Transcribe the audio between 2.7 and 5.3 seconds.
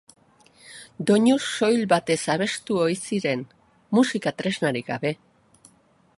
ohi ziren, musika-tresnarik gabe.